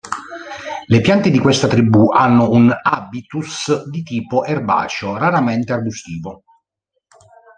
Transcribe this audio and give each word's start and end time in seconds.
Le 0.87 0.99
piante 0.99 1.29
di 1.29 1.37
questa 1.37 1.67
tribù 1.67 2.09
hanno 2.09 2.49
un 2.49 2.75
habitus 2.81 3.83
di 3.85 4.01
tipo 4.01 4.43
erbaceo, 4.43 5.15
raramente 5.15 5.73
arbustivo. 5.73 6.43